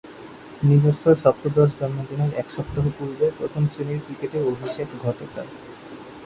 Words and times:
নিজস্ব 0.61 1.05
সপ্তদশ 1.15 1.69
জন্মদিনের 1.79 2.31
এক 2.33 2.47
সপ্তাহ 2.51 2.85
পূর্বে 2.97 3.27
প্রথম-শ্রেণীর 3.37 3.99
ক্রিকেটে 4.05 4.37
অভিষেক 4.51 4.87
ঘটে 5.03 5.25
তার। 5.35 5.47